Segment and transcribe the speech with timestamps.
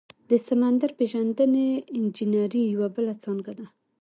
[0.29, 1.67] د سمندر پیژندنې
[1.97, 3.65] انجنیری یوه بله څانګه ده.